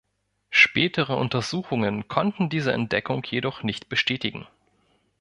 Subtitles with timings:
[0.49, 4.47] Spätere Untersuchungen konnten diese Entdeckung jedoch nicht bestätigen.